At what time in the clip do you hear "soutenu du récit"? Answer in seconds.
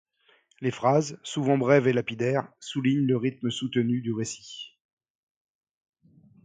3.51-4.75